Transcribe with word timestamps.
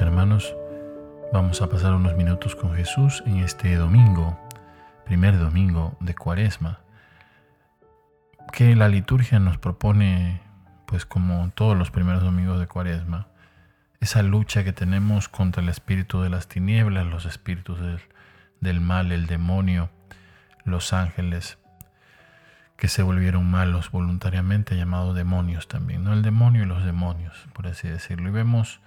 Hermanos, 0.00 0.56
vamos 1.32 1.62
a 1.62 1.68
pasar 1.68 1.92
unos 1.94 2.16
minutos 2.16 2.56
con 2.56 2.74
Jesús 2.74 3.22
en 3.26 3.36
este 3.36 3.76
domingo, 3.76 4.36
primer 5.04 5.38
domingo 5.38 5.96
de 6.00 6.14
Cuaresma, 6.14 6.80
que 8.52 8.74
la 8.74 8.88
liturgia 8.88 9.38
nos 9.38 9.56
propone, 9.56 10.40
pues 10.86 11.06
como 11.06 11.50
todos 11.54 11.76
los 11.78 11.92
primeros 11.92 12.24
domingos 12.24 12.58
de 12.58 12.66
Cuaresma, 12.66 13.28
esa 14.00 14.22
lucha 14.22 14.64
que 14.64 14.72
tenemos 14.72 15.28
contra 15.28 15.62
el 15.62 15.68
espíritu 15.68 16.22
de 16.22 16.30
las 16.30 16.48
tinieblas, 16.48 17.06
los 17.06 17.24
espíritus 17.24 17.80
del, 17.80 18.00
del 18.60 18.80
mal, 18.80 19.12
el 19.12 19.26
demonio, 19.26 19.90
los 20.64 20.92
ángeles, 20.92 21.58
que 22.76 22.88
se 22.88 23.02
volvieron 23.04 23.48
malos 23.48 23.92
voluntariamente, 23.92 24.76
llamados 24.76 25.14
demonios 25.14 25.68
también, 25.68 26.02
¿no? 26.02 26.12
El 26.12 26.22
demonio 26.22 26.64
y 26.64 26.66
los 26.66 26.84
demonios, 26.84 27.46
por 27.52 27.68
así 27.68 27.86
decirlo. 27.86 28.28
Y 28.30 28.32
vemos 28.32 28.80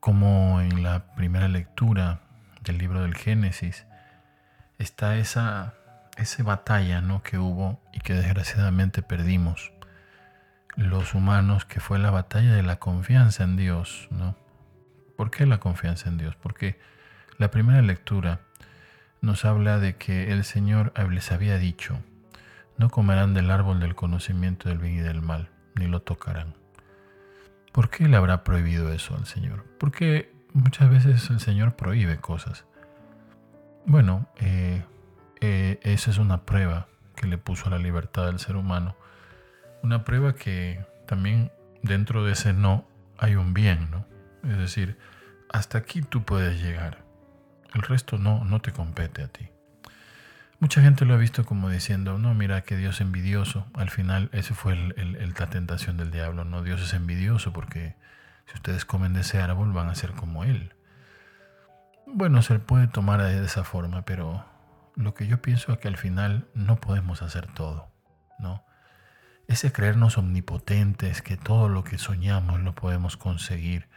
como 0.00 0.60
en 0.60 0.82
la 0.82 1.14
primera 1.14 1.48
lectura 1.48 2.20
del 2.62 2.78
libro 2.78 3.02
del 3.02 3.14
Génesis 3.14 3.86
está 4.78 5.16
esa, 5.16 5.74
esa 6.16 6.42
batalla 6.42 7.00
¿no? 7.00 7.22
que 7.22 7.38
hubo 7.38 7.80
y 7.92 8.00
que 8.00 8.14
desgraciadamente 8.14 9.02
perdimos 9.02 9.72
los 10.76 11.14
humanos, 11.14 11.64
que 11.64 11.80
fue 11.80 11.98
la 11.98 12.10
batalla 12.10 12.54
de 12.54 12.62
la 12.62 12.78
confianza 12.78 13.42
en 13.42 13.56
Dios. 13.56 14.08
¿no? 14.10 14.36
¿Por 15.16 15.30
qué 15.30 15.46
la 15.46 15.58
confianza 15.58 16.08
en 16.08 16.18
Dios? 16.18 16.36
Porque 16.36 16.78
la 17.38 17.50
primera 17.50 17.82
lectura 17.82 18.40
nos 19.20 19.44
habla 19.44 19.78
de 19.78 19.96
que 19.96 20.32
el 20.32 20.44
Señor 20.44 20.92
les 21.10 21.32
había 21.32 21.58
dicho, 21.58 21.98
no 22.76 22.90
comerán 22.90 23.34
del 23.34 23.50
árbol 23.50 23.80
del 23.80 23.96
conocimiento 23.96 24.68
del 24.68 24.78
bien 24.78 24.94
y 24.94 25.00
del 25.00 25.20
mal, 25.20 25.50
ni 25.74 25.88
lo 25.88 26.02
tocarán. 26.02 26.54
¿Por 27.78 27.90
qué 27.90 28.08
le 28.08 28.16
habrá 28.16 28.42
prohibido 28.42 28.92
eso 28.92 29.14
al 29.14 29.24
Señor? 29.24 29.64
Porque 29.78 30.34
muchas 30.52 30.90
veces 30.90 31.30
el 31.30 31.38
Señor 31.38 31.76
prohíbe 31.76 32.16
cosas. 32.16 32.64
Bueno, 33.86 34.26
eh, 34.40 34.82
eh, 35.40 35.78
esa 35.84 36.10
es 36.10 36.18
una 36.18 36.44
prueba 36.44 36.88
que 37.14 37.28
le 37.28 37.38
puso 37.38 37.68
a 37.68 37.70
la 37.70 37.78
libertad 37.78 38.26
del 38.26 38.40
ser 38.40 38.56
humano. 38.56 38.96
Una 39.84 40.02
prueba 40.02 40.34
que 40.34 40.84
también 41.06 41.52
dentro 41.84 42.24
de 42.24 42.32
ese 42.32 42.52
no 42.52 42.84
hay 43.16 43.36
un 43.36 43.54
bien, 43.54 43.88
¿no? 43.92 44.04
Es 44.42 44.58
decir, 44.58 44.98
hasta 45.48 45.78
aquí 45.78 46.02
tú 46.02 46.24
puedes 46.24 46.60
llegar. 46.60 47.04
El 47.74 47.82
resto 47.82 48.18
no, 48.18 48.42
no 48.42 48.60
te 48.60 48.72
compete 48.72 49.22
a 49.22 49.28
ti. 49.28 49.50
Mucha 50.60 50.82
gente 50.82 51.04
lo 51.04 51.14
ha 51.14 51.18
visto 51.18 51.44
como 51.44 51.70
diciendo, 51.70 52.18
no, 52.18 52.34
mira 52.34 52.62
que 52.62 52.76
Dios 52.76 53.00
envidioso. 53.00 53.66
Al 53.74 53.90
final, 53.90 54.28
esa 54.32 54.54
fue 54.54 54.72
el, 54.72 55.34
la 55.38 55.46
tentación 55.46 55.96
del 55.96 56.10
diablo, 56.10 56.44
no, 56.44 56.64
Dios 56.64 56.82
es 56.82 56.94
envidioso 56.94 57.52
porque 57.52 57.94
si 58.46 58.54
ustedes 58.54 58.84
comen 58.84 59.12
de 59.12 59.20
ese 59.20 59.40
árbol 59.40 59.72
van 59.72 59.88
a 59.88 59.94
ser 59.94 60.12
como 60.12 60.42
Él. 60.42 60.74
Bueno, 62.06 62.42
se 62.42 62.58
puede 62.58 62.88
tomar 62.88 63.22
de 63.22 63.44
esa 63.44 63.62
forma, 63.62 64.02
pero 64.02 64.44
lo 64.96 65.14
que 65.14 65.28
yo 65.28 65.40
pienso 65.40 65.72
es 65.72 65.78
que 65.78 65.86
al 65.86 65.96
final 65.96 66.48
no 66.54 66.80
podemos 66.80 67.22
hacer 67.22 67.46
todo, 67.46 67.92
¿no? 68.40 68.64
Ese 69.46 69.70
creernos 69.70 70.18
omnipotentes, 70.18 71.22
que 71.22 71.36
todo 71.36 71.68
lo 71.68 71.84
que 71.84 71.98
soñamos 71.98 72.60
lo 72.60 72.74
podemos 72.74 73.16
conseguir. 73.16 73.88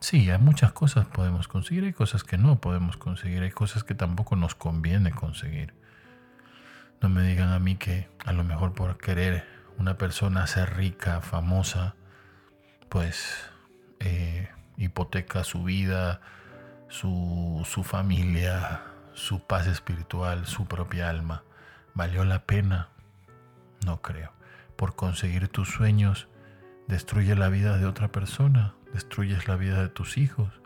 Sí, 0.00 0.28
hay 0.28 0.38
muchas 0.38 0.72
cosas 0.72 1.06
podemos 1.06 1.46
conseguir, 1.46 1.84
hay 1.84 1.92
cosas 1.92 2.24
que 2.24 2.36
no 2.36 2.60
podemos 2.60 2.96
conseguir, 2.96 3.44
hay 3.44 3.52
cosas 3.52 3.84
que 3.84 3.94
tampoco 3.94 4.34
nos 4.34 4.56
conviene 4.56 5.12
conseguir. 5.12 5.83
No 7.00 7.08
me 7.08 7.22
digan 7.22 7.52
a 7.52 7.58
mí 7.58 7.76
que 7.76 8.08
a 8.24 8.32
lo 8.32 8.44
mejor 8.44 8.72
por 8.72 8.96
querer 8.98 9.46
una 9.78 9.98
persona 9.98 10.46
ser 10.46 10.76
rica, 10.76 11.20
famosa, 11.20 11.94
pues 12.88 13.50
eh, 14.00 14.48
hipoteca 14.76 15.44
su 15.44 15.64
vida, 15.64 16.20
su, 16.88 17.62
su 17.68 17.82
familia, 17.82 18.82
su 19.12 19.40
paz 19.40 19.66
espiritual, 19.66 20.46
su 20.46 20.66
propia 20.66 21.10
alma. 21.10 21.42
¿Valió 21.94 22.24
la 22.24 22.44
pena? 22.44 22.88
No 23.84 24.00
creo. 24.00 24.32
Por 24.76 24.96
conseguir 24.96 25.48
tus 25.48 25.68
sueños, 25.68 26.28
destruye 26.88 27.34
la 27.36 27.48
vida 27.48 27.78
de 27.78 27.86
otra 27.86 28.08
persona, 28.08 28.74
destruyes 28.92 29.48
la 29.48 29.56
vida 29.56 29.80
de 29.80 29.88
tus 29.88 30.18
hijos, 30.18 30.60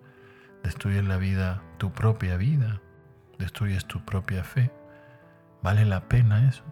destruyes 0.62 1.04
la 1.04 1.16
vida, 1.16 1.62
tu 1.78 1.92
propia 1.92 2.36
vida, 2.36 2.80
destruyes 3.38 3.86
tu 3.86 4.04
propia 4.04 4.44
fe. 4.44 4.70
¿Vale 5.62 5.84
la 5.84 6.08
pena 6.08 6.48
eso? 6.48 6.62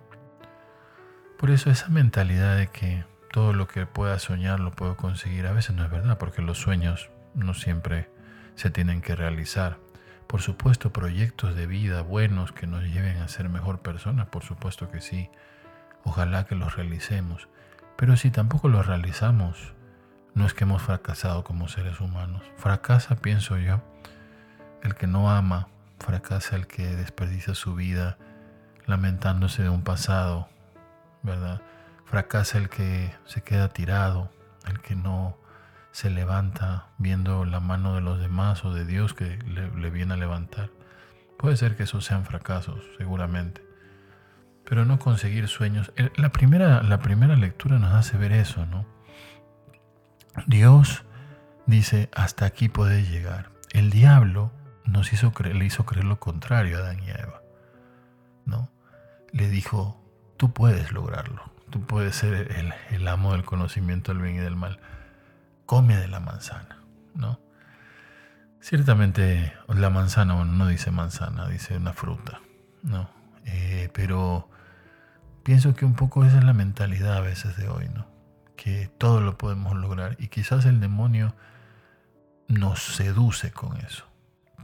Por 1.39 1.51
eso 1.51 1.71
esa 1.71 1.89
mentalidad 1.89 2.57
de 2.57 2.69
que 2.69 3.05
todo 3.31 3.53
lo 3.53 3.69
que 3.69 3.87
pueda 3.87 4.19
soñar 4.19 4.61
lo 4.61 4.71
puedo 4.71 4.97
conseguir, 4.97 5.47
a 5.47 5.53
veces 5.53 5.77
no 5.77 5.85
es 5.85 5.91
verdad, 5.91 6.19
porque 6.19 6.41
los 6.41 6.59
sueños 6.59 7.11
no 7.35 7.53
siempre 7.53 8.09
se 8.55 8.71
tienen 8.71 9.03
que 9.03 9.15
realizar. 9.15 9.79
Por 10.27 10.41
supuesto, 10.41 10.93
proyectos 10.93 11.55
de 11.55 11.67
vida 11.67 12.03
buenos 12.03 12.53
que 12.53 12.67
nos 12.67 12.85
lleven 12.85 13.19
a 13.19 13.29
ser 13.29 13.49
mejor 13.49 13.81
personas, 13.81 14.29
por 14.29 14.43
supuesto 14.43 14.91
que 14.91 15.01
sí. 15.01 15.31
Ojalá 16.05 16.47
que 16.47 16.55
los 16.55 16.77
realicemos. 16.77 17.49
Pero 17.97 18.17
si 18.17 18.31
tampoco 18.31 18.69
los 18.69 18.87
realizamos, 18.87 19.75
no 20.35 20.47
es 20.47 20.55
que 20.55 20.65
hemos 20.65 20.83
fracasado 20.83 21.45
como 21.45 21.69
seres 21.69 22.01
humanos. 22.01 22.43
Fracasa, 22.57 23.17
pienso 23.17 23.57
yo, 23.59 23.83
el 24.83 24.95
que 24.95 25.07
no 25.07 25.31
ama, 25.31 25.69
fracasa 25.99 26.57
el 26.57 26.67
que 26.67 26.97
desperdicia 26.97 27.55
su 27.55 27.75
vida 27.75 28.19
lamentándose 28.87 29.63
de 29.63 29.69
un 29.69 29.83
pasado, 29.83 30.49
¿verdad? 31.23 31.61
Fracasa 32.05 32.59
el 32.59 32.69
que 32.69 33.15
se 33.25 33.43
queda 33.43 33.69
tirado, 33.69 34.31
el 34.67 34.81
que 34.81 34.95
no 34.95 35.37
se 35.97 36.11
levanta 36.11 36.89
viendo 36.99 37.45
la 37.45 37.59
mano 37.59 37.95
de 37.95 38.03
los 38.03 38.21
demás 38.21 38.65
o 38.65 38.75
de 38.75 38.85
Dios 38.85 39.15
que 39.15 39.39
le, 39.47 39.91
viene 39.91 40.15
a 40.15 40.17
levantar. 40.17 40.71
Puede 41.39 41.57
ser 41.57 41.77
que 41.77 41.85
esos 41.85 42.05
sean 42.05 42.25
fracasos, 42.25 42.85
seguramente. 42.99 43.63
Pero 44.65 44.85
no 44.85 44.99
conseguir 44.99 45.49
sueños. 45.49 45.93
La 46.17 46.31
primera, 46.31 46.83
la 46.83 46.99
primera 46.99 47.35
lectura 47.37 47.79
nos 47.79 47.95
hace 47.95 48.19
ver 48.19 48.33
eso, 48.33 48.67
¿no? 48.67 48.85
Dios 50.47 51.05
dice, 51.65 52.11
hasta 52.15 52.45
aquí 52.45 52.69
puedes 52.69 53.11
llegar. 53.11 53.51
El 53.73 53.91
diablo 53.91 54.53
nos 54.85 55.13
hizo 55.13 55.33
le 55.43 55.65
hizo 55.65 55.87
creer 55.87 56.05
lo 56.05 56.21
contrario 56.21 56.77
a 56.77 56.81
Adán 56.81 57.03
y 57.03 57.11
a 57.11 57.15
Eva, 57.15 57.43
¿no? 58.45 58.69
Le 59.33 59.49
dijo, 59.49 60.01
tú 60.37 60.53
puedes 60.53 60.93
lograrlo, 60.93 61.51
tú 61.71 61.83
puedes 61.83 62.17
ser 62.17 62.53
el, 62.91 63.09
amo 63.09 63.33
del 63.33 63.45
conocimiento 63.45 64.13
del 64.13 64.23
bien 64.23 64.37
y 64.37 64.39
del 64.39 64.57
mal, 64.57 64.81
come 65.67 65.97
de 65.97 66.09
la 66.09 66.21
manzana, 66.21 66.83
¿no? 67.15 67.41
Ciertamente 68.61 69.53
la 69.69 69.91
manzana, 69.91 70.35
bueno, 70.35 70.53
no 70.53 70.67
dice 70.67 70.91
manzana, 70.91 71.49
dice 71.49 71.77
una 71.77 71.93
fruta, 71.93 72.41
¿no? 72.83 73.09
Eh, 73.45 73.91
pero 73.93 74.49
pienso 75.45 75.75
que 75.75 75.85
un 75.85 75.95
poco 75.95 76.25
esa 76.25 76.39
es 76.39 76.45
la 76.45 76.53
mentalidad 76.53 77.17
a 77.17 77.21
veces 77.21 77.57
de 77.57 77.69
hoy, 77.69 77.89
¿no? 77.89 78.07
Que 78.57 78.91
todo 78.99 79.21
lo 79.21 79.39
podemos 79.39 79.77
lograr 79.77 80.17
y 80.19 80.29
quizás 80.29 80.65
el 80.65 80.81
demonio 80.81 81.35
nos 82.49 82.83
seduce 82.83 83.53
con 83.53 83.77
eso. 83.79 84.05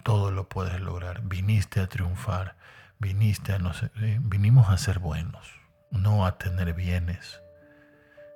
Todo 0.03 0.33
lo 0.33 0.49
puedes 0.49 0.81
lograr, 0.81 1.23
viniste 1.23 1.81
a 1.81 1.89
triunfar, 1.89 2.57
viniste 3.03 3.53
a 3.53 3.59
eh, 4.01 4.19
vinimos 4.23 4.71
a 4.71 4.79
ser 4.79 5.01
buenos, 5.01 5.61
no 5.91 6.25
a 6.25 6.39
tener 6.39 6.73
bienes. 6.73 7.43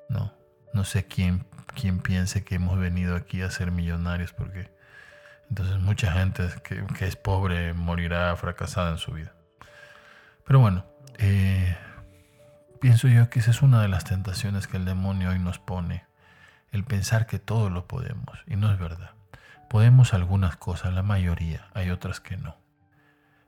No, 0.08 0.34
no 0.74 0.84
sé 0.84 1.06
quién, 1.06 1.46
quién 1.74 2.00
piense 2.00 2.44
que 2.44 2.56
hemos 2.56 2.78
venido 2.78 3.16
aquí 3.16 3.42
a 3.42 3.50
ser 3.50 3.70
millonarios 3.70 4.32
porque 4.32 4.70
entonces 5.48 5.78
mucha 5.78 6.12
gente 6.12 6.48
que, 6.64 6.84
es 7.06 7.16
pobre 7.16 7.72
morirá 7.72 8.34
fracasada 8.36 8.90
en 8.90 8.98
su 8.98 9.12
vida. 9.12 9.32
Pero 10.44 10.58
bueno, 10.58 10.84
eh, 11.18 11.76
pienso 12.80 13.08
yo 13.08 13.30
que 13.30 13.38
esa 13.38 13.52
es 13.52 13.62
una 13.62 13.80
de 13.80 13.88
las 13.88 14.04
tentaciones 14.04 14.66
que 14.66 14.76
el 14.76 14.84
demonio 14.84 15.30
hoy 15.30 15.38
nos 15.38 15.60
pone, 15.60 16.04
el 16.72 16.84
pensar 16.84 17.26
que 17.26 17.38
todo 17.38 17.70
lo 17.70 17.86
podemos, 17.86 18.42
y 18.46 18.56
no 18.56 18.72
es 18.72 18.78
verdad. 18.78 19.12
Podemos 19.70 20.12
algunas 20.12 20.56
cosas, 20.56 20.92
la 20.92 21.02
mayoría, 21.02 21.68
hay 21.74 21.90
otras 21.90 22.20
que 22.20 22.36
no. 22.36 22.65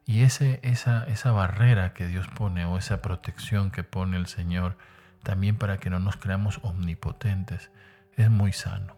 Y 0.08 0.22
ese, 0.22 0.58
esa, 0.62 1.04
esa 1.04 1.32
barrera 1.32 1.92
que 1.92 2.06
Dios 2.06 2.26
pone 2.28 2.64
o 2.64 2.78
esa 2.78 3.02
protección 3.02 3.70
que 3.70 3.84
pone 3.84 4.16
el 4.16 4.26
Señor 4.26 4.78
también 5.22 5.56
para 5.56 5.76
que 5.76 5.90
no 5.90 5.98
nos 5.98 6.16
creamos 6.16 6.60
omnipotentes 6.62 7.70
es 8.16 8.30
muy 8.30 8.54
sano. 8.54 8.96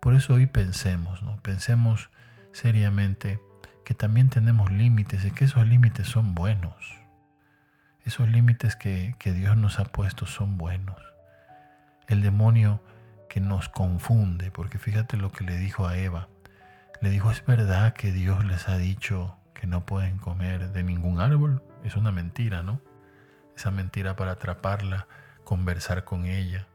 Por 0.00 0.14
eso 0.14 0.32
hoy 0.32 0.46
pensemos, 0.46 1.22
¿no? 1.22 1.36
pensemos 1.42 2.08
seriamente 2.52 3.40
que 3.84 3.92
también 3.92 4.30
tenemos 4.30 4.72
límites 4.72 5.22
y 5.26 5.32
que 5.32 5.44
esos 5.44 5.66
límites 5.66 6.08
son 6.08 6.34
buenos. 6.34 6.98
Esos 8.06 8.26
límites 8.30 8.74
que, 8.74 9.14
que 9.18 9.34
Dios 9.34 9.58
nos 9.58 9.78
ha 9.78 9.84
puesto 9.84 10.24
son 10.24 10.56
buenos. 10.56 10.96
El 12.08 12.22
demonio 12.22 12.82
que 13.28 13.40
nos 13.40 13.68
confunde, 13.68 14.50
porque 14.50 14.78
fíjate 14.78 15.18
lo 15.18 15.30
que 15.30 15.44
le 15.44 15.58
dijo 15.58 15.86
a 15.86 15.98
Eva. 15.98 16.30
Le 17.02 17.10
dijo, 17.10 17.30
es 17.30 17.44
verdad 17.44 17.92
que 17.92 18.12
Dios 18.12 18.46
les 18.46 18.70
ha 18.70 18.78
dicho 18.78 19.36
que 19.62 19.68
no 19.68 19.86
pueden 19.86 20.18
comer 20.18 20.72
de 20.72 20.82
ningún 20.82 21.20
árbol. 21.20 21.62
Es 21.84 21.94
una 21.94 22.10
mentira, 22.10 22.64
¿no? 22.64 22.80
Esa 23.56 23.70
mentira 23.70 24.16
para 24.16 24.32
atraparla, 24.32 25.06
conversar 25.44 26.02
con 26.02 26.24
ella, 26.26 26.66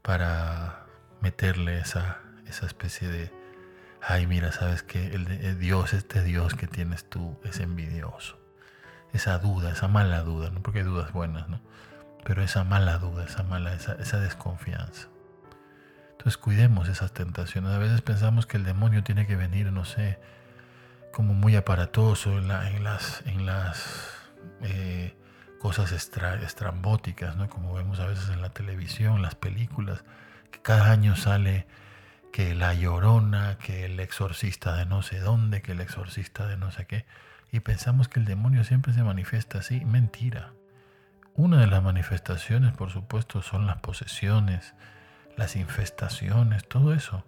para 0.00 0.86
meterle 1.20 1.80
esa, 1.80 2.20
esa 2.46 2.66
especie 2.66 3.08
de 3.08 3.40
ay, 4.00 4.28
mira, 4.28 4.52
sabes 4.52 4.84
que 4.84 5.08
el, 5.08 5.58
Dios, 5.58 5.92
este 5.92 6.22
Dios 6.22 6.54
que 6.54 6.68
tienes 6.68 7.04
tú, 7.04 7.36
es 7.44 7.58
envidioso. 7.58 8.38
Esa 9.12 9.38
duda, 9.38 9.72
esa 9.72 9.88
mala 9.88 10.22
duda, 10.22 10.50
¿no? 10.50 10.62
porque 10.62 10.78
hay 10.78 10.84
dudas 10.84 11.12
buenas, 11.12 11.48
¿no? 11.48 11.60
Pero 12.24 12.42
esa 12.44 12.62
mala 12.62 12.98
duda, 12.98 13.24
esa 13.24 13.42
mala, 13.42 13.74
esa, 13.74 14.20
desconfianza. 14.20 15.08
Entonces 16.12 16.36
cuidemos 16.36 16.88
esas 16.88 17.12
tentaciones. 17.12 17.72
A 17.72 17.78
veces 17.78 18.02
pensamos 18.02 18.46
que 18.46 18.56
el 18.56 18.64
demonio 18.64 19.02
tiene 19.02 19.26
que 19.26 19.34
venir, 19.34 19.72
no 19.72 19.84
sé, 19.84 20.20
como 21.12 21.34
muy 21.34 21.56
aparatoso 21.56 22.38
en, 22.38 22.48
las, 22.48 23.22
en 23.26 23.46
las 23.46 24.14
eh, 24.62 25.16
cosas 25.58 25.92
estrambóticas, 25.92 27.36
¿no? 27.36 27.48
como 27.48 27.74
vemos 27.74 28.00
a 28.00 28.06
veces 28.06 28.28
en 28.30 28.40
la 28.40 28.50
televisión, 28.50 29.22
las 29.22 29.34
películas, 29.34 30.04
que 30.50 30.60
cada 30.60 30.90
año 30.90 31.16
sale 31.16 31.66
que 32.32 32.54
la 32.54 32.74
llorona, 32.74 33.58
que 33.58 33.84
el 33.84 33.98
exorcista 34.00 34.76
de 34.76 34.86
no 34.86 35.02
sé 35.02 35.18
dónde, 35.18 35.62
que 35.62 35.72
el 35.72 35.80
exorcista 35.80 36.46
de 36.46 36.56
no 36.56 36.70
sé 36.70 36.86
qué, 36.86 37.04
y 37.52 37.60
pensamos 37.60 38.08
que 38.08 38.20
el 38.20 38.26
demonio 38.26 38.64
siempre 38.64 38.92
se 38.92 39.02
manifiesta 39.02 39.58
así. 39.58 39.84
Mentira. 39.84 40.52
Una 41.34 41.60
de 41.60 41.66
las 41.66 41.82
manifestaciones, 41.82 42.72
por 42.72 42.90
supuesto, 42.90 43.42
son 43.42 43.66
las 43.66 43.78
posesiones, 43.78 44.74
las 45.36 45.56
infestaciones, 45.56 46.66
todo 46.68 46.94
eso. 46.94 47.24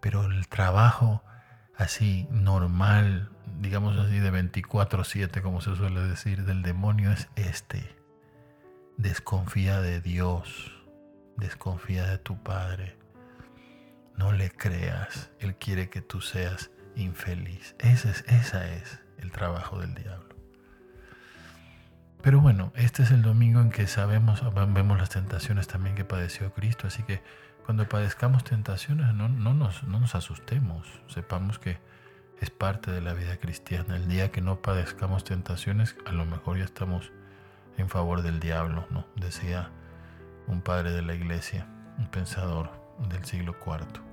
Pero 0.00 0.24
el 0.24 0.48
trabajo 0.48 1.22
así 1.76 2.26
normal, 2.30 3.30
digamos 3.60 3.96
así 3.98 4.18
de 4.18 4.30
24/7, 4.30 5.42
como 5.42 5.60
se 5.60 5.74
suele 5.76 6.00
decir, 6.00 6.44
del 6.44 6.62
demonio 6.62 7.12
es 7.12 7.28
este. 7.36 7.96
Desconfía 8.96 9.80
de 9.80 10.00
Dios, 10.00 10.72
desconfía 11.36 12.06
de 12.06 12.18
tu 12.18 12.42
Padre, 12.42 12.96
no 14.16 14.32
le 14.32 14.50
creas. 14.50 15.30
Él 15.38 15.56
quiere 15.56 15.88
que 15.88 16.02
tú 16.02 16.20
seas 16.20 16.70
infeliz. 16.96 17.74
Ese 17.78 18.10
es, 18.10 18.24
esa 18.26 18.68
es 18.68 19.00
el 19.18 19.30
trabajo 19.30 19.78
del 19.78 19.94
diablo. 19.94 20.36
Pero 22.22 22.40
bueno, 22.40 22.72
este 22.74 23.02
es 23.02 23.10
el 23.10 23.22
domingo 23.22 23.60
en 23.60 23.70
que 23.70 23.86
sabemos, 23.86 24.42
vemos 24.54 24.98
las 24.98 25.08
tentaciones 25.08 25.66
también 25.68 25.94
que 25.94 26.04
padeció 26.04 26.52
Cristo. 26.52 26.86
Así 26.86 27.02
que 27.02 27.22
cuando 27.64 27.88
padezcamos 27.88 28.44
tentaciones 28.44 29.14
no, 29.14 29.28
no, 29.28 29.54
nos, 29.54 29.84
no 29.84 30.00
nos 30.00 30.14
asustemos. 30.14 30.86
Sepamos 31.08 31.58
que 31.58 31.78
es 32.40 32.50
parte 32.50 32.90
de 32.90 33.00
la 33.00 33.12
vida 33.12 33.36
cristiana. 33.36 33.96
El 33.96 34.08
día 34.08 34.30
que 34.30 34.40
no 34.40 34.62
padezcamos 34.62 35.24
tentaciones, 35.24 35.96
a 36.06 36.12
lo 36.12 36.24
mejor 36.24 36.58
ya 36.58 36.64
estamos 36.64 37.12
en 37.76 37.88
favor 37.88 38.22
del 38.22 38.40
diablo, 38.40 38.86
¿no? 38.90 39.06
Decía 39.16 39.70
un 40.46 40.62
padre 40.62 40.92
de 40.92 41.02
la 41.02 41.14
iglesia, 41.14 41.66
un 41.98 42.10
pensador 42.10 42.70
del 43.08 43.24
siglo 43.24 43.56
IV 43.64 44.10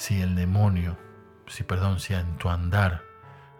si 0.00 0.22
el 0.22 0.34
demonio, 0.34 0.96
si 1.46 1.62
perdón, 1.62 2.00
si 2.00 2.14
en 2.14 2.38
tu 2.38 2.48
andar 2.48 3.02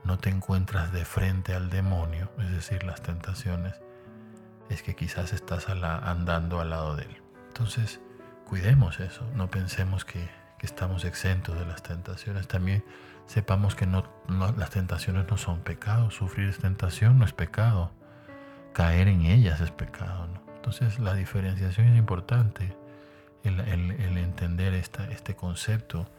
no 0.05 0.19
te 0.19 0.31
encuentras 0.31 0.91
de 0.91 1.05
frente 1.05 1.55
al 1.55 1.69
demonio, 1.69 2.31
es 2.39 2.51
decir, 2.51 2.83
las 2.85 3.03
tentaciones, 3.03 3.75
es 4.71 4.83
que 4.83 4.97
quizás 4.97 5.35
estás 5.35 5.69
andando 5.69 6.61
al 6.61 6.71
lado 6.71 6.97
de 6.97 7.03
él. 7.03 7.23
Entonces, 7.49 8.01
cuidemos 8.51 8.99
eso, 8.99 9.25
no 9.37 9.49
pensemos 9.49 10.05
que, 10.05 10.29
estamos 10.61 11.07
exentos 11.07 11.59
de 11.59 11.65
las 11.65 11.83
tentaciones. 11.83 12.47
También 12.47 12.85
sepamos 13.27 13.75
que 13.75 13.87
no, 13.87 14.05
las 14.59 14.69
tentaciones 14.69 15.25
no 15.31 15.39
son 15.39 15.61
pecados, 15.61 16.13
sufrir 16.15 16.55
tentación 16.59 17.19
no 17.19 17.25
es 17.25 17.33
pecado, 17.33 17.93
caer 18.75 19.09
en 19.09 19.23
ellas 19.23 19.63
es 19.63 19.71
pecado. 19.71 20.29
Entonces, 20.57 20.99
la 20.99 21.15
diferenciación 21.15 21.89
es 21.89 21.97
importante, 21.97 22.77
el, 23.43 23.59
entender 24.19 24.75
este 24.75 25.35
concepto 25.35 26.11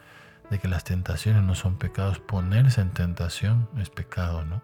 de 0.49 0.57
que 0.57 0.67
las 0.67 0.85
tentaciones 0.85 1.43
no 1.43 1.53
son 1.53 1.77
pecados, 1.77 2.17
ponerse 2.17 2.81
en 2.81 2.89
tentación 2.89 3.69
es 3.77 3.91
pecado, 3.91 4.43
¿no? 4.43 4.63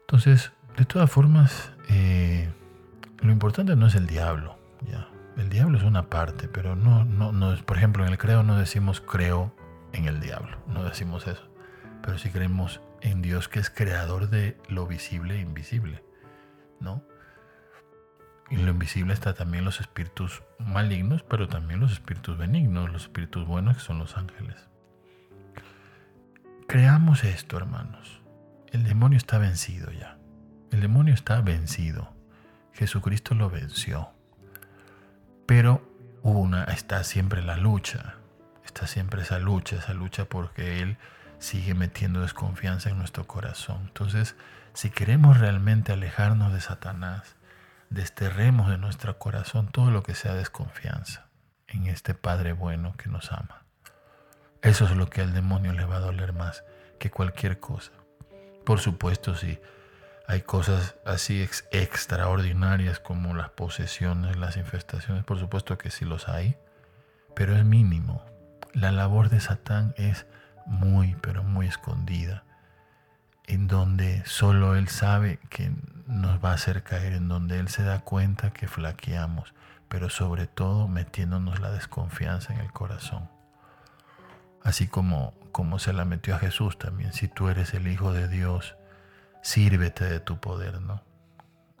Entonces, 0.00 0.50
de 0.76 0.84
todas 0.84 1.08
formas, 1.08 1.70
eh, 1.88 2.50
lo 3.20 3.30
importante 3.30 3.76
no 3.76 3.86
es 3.86 3.94
el 3.94 4.08
diablo, 4.08 4.58
¿ya? 4.90 5.06
El 5.36 5.50
diablo 5.50 5.78
es 5.78 5.84
una 5.84 6.08
parte, 6.08 6.48
pero 6.48 6.76
no, 6.76 7.04
no, 7.04 7.32
no 7.32 7.52
es, 7.52 7.62
por 7.62 7.76
ejemplo, 7.76 8.04
en 8.04 8.12
el 8.12 8.18
creo 8.18 8.42
no 8.42 8.56
decimos 8.56 9.00
creo 9.00 9.54
en 9.92 10.06
el 10.06 10.20
diablo, 10.20 10.58
no 10.66 10.84
decimos 10.84 11.26
eso, 11.26 11.48
pero 12.02 12.18
sí 12.18 12.30
creemos 12.30 12.80
en 13.02 13.22
Dios 13.22 13.48
que 13.48 13.60
es 13.60 13.70
creador 13.70 14.30
de 14.30 14.56
lo 14.68 14.86
visible 14.86 15.36
e 15.36 15.40
invisible, 15.40 16.02
¿no? 16.80 17.02
en 18.50 18.64
lo 18.64 18.70
invisible 18.70 19.12
está 19.12 19.34
también 19.34 19.64
los 19.64 19.80
espíritus 19.80 20.42
malignos, 20.58 21.22
pero 21.22 21.48
también 21.48 21.80
los 21.80 21.92
espíritus 21.92 22.38
benignos, 22.38 22.90
los 22.90 23.02
espíritus 23.02 23.46
buenos 23.46 23.76
que 23.76 23.82
son 23.82 23.98
los 23.98 24.16
ángeles. 24.16 24.68
Creamos 26.68 27.24
esto, 27.24 27.56
hermanos. 27.56 28.20
El 28.70 28.84
demonio 28.84 29.16
está 29.16 29.38
vencido 29.38 29.90
ya. 29.90 30.18
El 30.70 30.80
demonio 30.80 31.14
está 31.14 31.40
vencido. 31.40 32.12
Jesucristo 32.72 33.34
lo 33.34 33.50
venció. 33.50 34.10
Pero 35.46 35.82
una, 36.22 36.64
está 36.64 37.04
siempre 37.04 37.42
la 37.42 37.56
lucha. 37.56 38.16
Está 38.64 38.86
siempre 38.86 39.22
esa 39.22 39.38
lucha, 39.38 39.76
esa 39.76 39.94
lucha 39.94 40.24
porque 40.24 40.82
Él 40.82 40.98
sigue 41.38 41.74
metiendo 41.74 42.20
desconfianza 42.20 42.90
en 42.90 42.98
nuestro 42.98 43.26
corazón. 43.26 43.82
Entonces, 43.86 44.34
si 44.74 44.90
queremos 44.90 45.38
realmente 45.38 45.92
alejarnos 45.92 46.52
de 46.52 46.60
Satanás, 46.60 47.36
desterremos 47.90 48.68
de 48.68 48.78
nuestro 48.78 49.18
corazón 49.18 49.68
todo 49.68 49.90
lo 49.90 50.02
que 50.02 50.14
sea 50.14 50.34
desconfianza 50.34 51.28
en 51.68 51.86
este 51.86 52.14
Padre 52.14 52.52
bueno 52.52 52.96
que 52.96 53.08
nos 53.08 53.32
ama. 53.32 53.62
Eso 54.62 54.84
es 54.84 54.96
lo 54.96 55.08
que 55.08 55.20
al 55.20 55.32
demonio 55.32 55.72
le 55.72 55.84
va 55.84 55.96
a 55.96 56.00
doler 56.00 56.32
más 56.32 56.64
que 56.98 57.10
cualquier 57.10 57.60
cosa. 57.60 57.92
Por 58.64 58.80
supuesto, 58.80 59.36
si 59.36 59.60
hay 60.28 60.42
cosas 60.42 60.96
así 61.04 61.48
extraordinarias 61.70 62.98
como 62.98 63.34
las 63.34 63.50
posesiones, 63.50 64.36
las 64.36 64.56
infestaciones, 64.56 65.24
por 65.24 65.38
supuesto 65.38 65.78
que 65.78 65.90
sí 65.90 66.04
los 66.04 66.28
hay, 66.28 66.56
pero 67.34 67.56
es 67.56 67.64
mínimo. 67.64 68.24
La 68.72 68.92
labor 68.92 69.28
de 69.28 69.40
Satán 69.40 69.94
es 69.96 70.26
muy, 70.66 71.16
pero 71.20 71.42
muy 71.42 71.66
escondida, 71.66 72.44
en 73.46 73.68
donde 73.68 74.24
solo 74.26 74.74
él 74.74 74.88
sabe 74.88 75.38
que 75.48 75.70
nos 76.06 76.42
va 76.44 76.52
a 76.52 76.54
hacer 76.54 76.82
caer 76.82 77.12
en 77.12 77.28
donde 77.28 77.58
Él 77.58 77.68
se 77.68 77.82
da 77.82 78.00
cuenta 78.00 78.52
que 78.52 78.68
flaqueamos, 78.68 79.54
pero 79.88 80.08
sobre 80.08 80.46
todo 80.46 80.88
metiéndonos 80.88 81.60
la 81.60 81.70
desconfianza 81.70 82.54
en 82.54 82.60
el 82.60 82.72
corazón. 82.72 83.28
Así 84.62 84.88
como, 84.88 85.34
como 85.52 85.78
se 85.78 85.92
la 85.92 86.04
metió 86.04 86.34
a 86.34 86.38
Jesús 86.38 86.78
también, 86.78 87.12
si 87.12 87.28
tú 87.28 87.48
eres 87.48 87.74
el 87.74 87.88
Hijo 87.88 88.12
de 88.12 88.28
Dios, 88.28 88.75
sírvete 89.46 90.04
de 90.04 90.18
tu 90.18 90.40
poder, 90.40 90.80
¿no? 90.80 91.04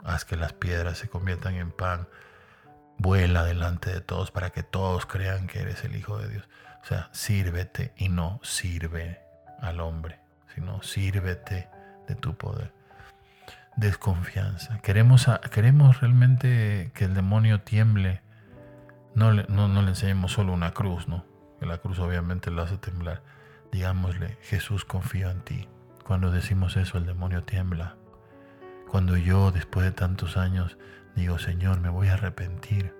Haz 0.04 0.24
que 0.24 0.36
las 0.36 0.52
piedras 0.52 0.98
se 0.98 1.08
conviertan 1.08 1.56
en 1.56 1.72
pan, 1.72 2.06
vuela 2.96 3.42
delante 3.42 3.92
de 3.92 4.00
todos 4.00 4.30
para 4.30 4.50
que 4.50 4.62
todos 4.62 5.04
crean 5.04 5.48
que 5.48 5.62
eres 5.62 5.82
el 5.82 5.96
Hijo 5.96 6.16
de 6.16 6.28
Dios. 6.28 6.48
O 6.82 6.86
sea, 6.86 7.08
sírvete 7.10 7.92
y 7.96 8.08
no 8.08 8.38
sirve 8.44 9.20
al 9.60 9.80
hombre, 9.80 10.20
sino 10.54 10.80
sírvete 10.82 11.68
de 12.06 12.14
tu 12.14 12.36
poder 12.36 12.72
desconfianza. 13.74 14.78
Queremos, 14.78 15.28
queremos 15.50 16.00
realmente 16.00 16.92
que 16.94 17.04
el 17.04 17.14
demonio 17.14 17.62
tiemble. 17.62 18.22
No 19.16 19.32
le, 19.32 19.44
no, 19.48 19.66
le 19.68 19.88
enseñemos 19.88 20.32
solo 20.32 20.52
una 20.52 20.70
cruz, 20.70 21.08
¿no? 21.08 21.24
Que 21.58 21.66
la 21.66 21.78
cruz 21.78 21.98
obviamente 21.98 22.52
lo 22.52 22.62
hace 22.62 22.78
temblar. 22.78 23.22
Digámosle, 23.72 24.38
Jesús 24.42 24.84
confío 24.84 25.30
en 25.30 25.40
ti. 25.40 25.68
Cuando 26.06 26.30
decimos 26.30 26.76
eso, 26.76 26.98
el 26.98 27.06
demonio 27.06 27.42
tiembla. 27.42 27.96
Cuando 28.88 29.16
yo, 29.16 29.50
después 29.50 29.84
de 29.84 29.90
tantos 29.90 30.36
años, 30.36 30.78
digo, 31.16 31.40
Señor, 31.40 31.80
me 31.80 31.88
voy 31.88 32.06
a 32.06 32.12
arrepentir, 32.12 32.94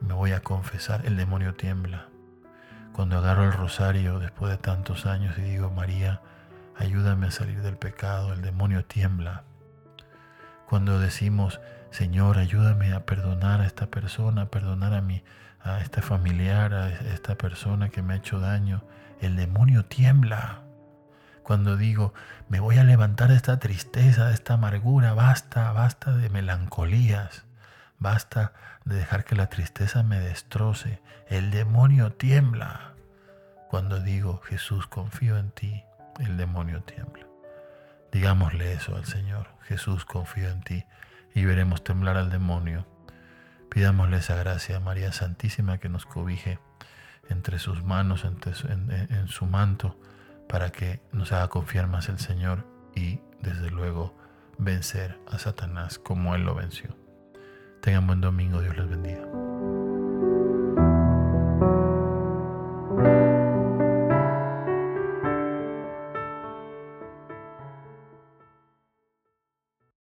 me 0.00 0.14
voy 0.14 0.30
a 0.30 0.40
confesar, 0.40 1.04
el 1.04 1.16
demonio 1.16 1.54
tiembla. 1.54 2.06
Cuando 2.92 3.18
agarro 3.18 3.42
el 3.42 3.52
rosario 3.52 4.20
después 4.20 4.52
de 4.52 4.58
tantos 4.58 5.04
años 5.04 5.36
y 5.36 5.42
digo, 5.42 5.70
María, 5.70 6.22
ayúdame 6.76 7.26
a 7.26 7.32
salir 7.32 7.60
del 7.60 7.76
pecado, 7.76 8.32
el 8.32 8.40
demonio 8.40 8.84
tiembla. 8.84 9.42
Cuando 10.68 11.00
decimos, 11.00 11.60
Señor, 11.90 12.38
ayúdame 12.38 12.92
a 12.92 13.04
perdonar 13.04 13.62
a 13.62 13.66
esta 13.66 13.88
persona, 13.88 14.42
a 14.42 14.50
perdonar 14.50 14.94
a 14.94 15.00
mi, 15.00 15.24
a 15.60 15.80
este 15.80 16.02
familiar, 16.02 16.72
a 16.72 16.88
esta 16.88 17.34
persona 17.34 17.88
que 17.88 18.00
me 18.00 18.14
ha 18.14 18.18
hecho 18.18 18.38
daño, 18.38 18.84
el 19.20 19.34
demonio 19.34 19.86
tiembla. 19.86 20.67
Cuando 21.48 21.78
digo, 21.78 22.12
me 22.50 22.60
voy 22.60 22.76
a 22.76 22.84
levantar 22.84 23.30
de 23.30 23.36
esta 23.36 23.58
tristeza, 23.58 24.26
de 24.26 24.34
esta 24.34 24.52
amargura, 24.52 25.14
basta, 25.14 25.72
basta 25.72 26.14
de 26.14 26.28
melancolías, 26.28 27.46
basta 27.98 28.52
de 28.84 28.96
dejar 28.96 29.24
que 29.24 29.34
la 29.34 29.48
tristeza 29.48 30.02
me 30.02 30.20
destroce, 30.20 31.00
el 31.26 31.50
demonio 31.50 32.12
tiembla. 32.12 32.92
Cuando 33.70 33.98
digo, 33.98 34.42
Jesús, 34.44 34.86
confío 34.86 35.38
en 35.38 35.50
ti, 35.50 35.84
el 36.20 36.36
demonio 36.36 36.82
tiembla. 36.82 37.24
Digámosle 38.12 38.74
eso 38.74 38.94
al 38.94 39.06
Señor. 39.06 39.48
Jesús, 39.62 40.04
confío 40.04 40.50
en 40.50 40.60
ti 40.60 40.84
y 41.34 41.46
veremos 41.46 41.82
temblar 41.82 42.18
al 42.18 42.28
demonio. 42.28 42.86
Pidámosle 43.70 44.18
esa 44.18 44.36
gracia 44.36 44.76
a 44.76 44.80
María 44.80 45.12
Santísima 45.12 45.78
que 45.78 45.88
nos 45.88 46.04
cobije 46.04 46.58
entre 47.30 47.58
sus 47.58 47.82
manos, 47.82 48.26
en, 48.26 49.28
su 49.28 49.46
manto, 49.46 49.98
para 50.48 50.70
que 50.70 51.00
nos 51.12 51.32
haga 51.32 51.48
confiar 51.48 51.86
más 51.86 52.08
el 52.08 52.18
Señor 52.18 52.64
y 52.94 53.20
desde 53.40 53.70
luego 53.70 54.14
vencer 54.58 55.18
a 55.26 55.38
Satanás 55.38 55.98
como 55.98 56.34
Él 56.34 56.42
lo 56.42 56.54
venció. 56.54 56.96
Tengan 57.80 58.06
buen 58.06 58.20
domingo, 58.20 58.60
Dios 58.60 58.76
les 58.76 58.88
bendiga. 58.88 59.47